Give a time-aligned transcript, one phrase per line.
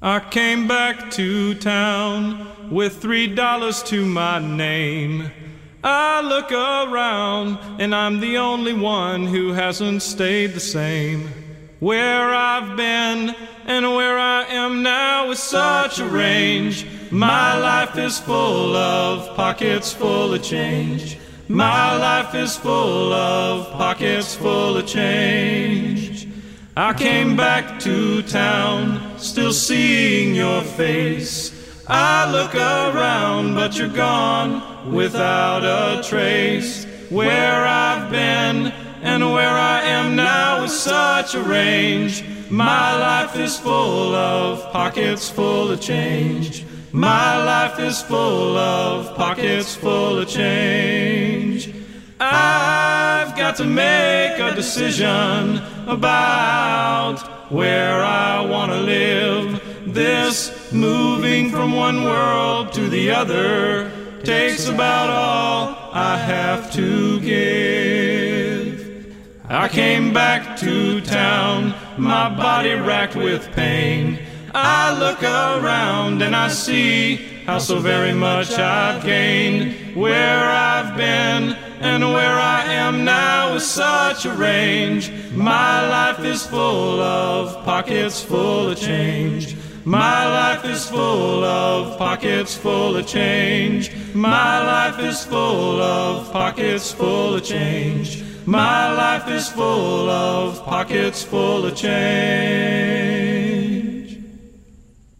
[0.00, 5.28] I came back to town with three dollars to my name.
[5.82, 11.28] I look around and I'm the only one who hasn't stayed the same.
[11.80, 13.34] Where I've been
[13.66, 16.86] and where I am now is such a range.
[17.10, 21.18] My life is full of pockets full of change.
[21.48, 26.28] My life is full of pockets full of change.
[26.76, 28.77] I came back to town,
[29.20, 31.52] still seeing your face.
[31.86, 36.86] I look around, but you're gone without a trace.
[37.10, 38.72] Where I've been
[39.02, 42.24] and where I am now is such a range.
[42.50, 46.64] My life is full of pockets full of change.
[46.92, 51.74] My life is full of pockets full of change.
[52.20, 56.77] I've got to make a decision about
[57.48, 59.94] where I want to live.
[59.94, 63.90] This moving from one world to the other
[64.22, 69.16] takes about all I have to give.
[69.48, 74.18] I came back to town, my body racked with pain.
[74.54, 79.96] I look around and I see how so very much I've gained.
[79.96, 80.77] Where I've
[83.58, 85.10] is such a range.
[85.32, 89.56] My life is full of pockets full of change.
[89.84, 93.90] My life is full of pockets full of change.
[94.14, 98.22] My life is full of pockets full of change.
[98.46, 102.37] My life is full of pockets full of change.